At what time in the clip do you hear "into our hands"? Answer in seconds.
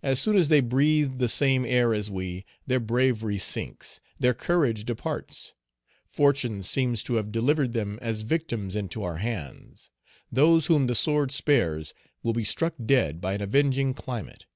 8.76-9.90